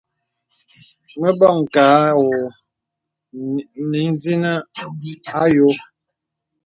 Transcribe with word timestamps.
Mə̀ 1.19 1.31
bɔŋ 1.39 1.57
kà 1.73 1.85
ɔ̄ɔ̄ 2.23 2.43
nə 3.89 3.97
ìzìnə 4.09 4.51
àyɔ̄. 5.41 5.71